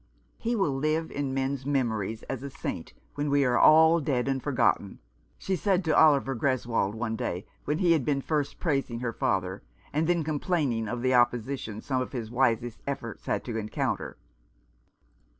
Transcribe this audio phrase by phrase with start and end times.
[0.39, 4.41] "He will live in men's memories as a saint when we are all dead and
[4.41, 4.97] forgotten,"
[5.37, 9.61] she said to Oliver Greswold one day, when he had been first praising her father,
[9.93, 14.17] and then complaining of the opposition some of his wisest efforts had to encounter.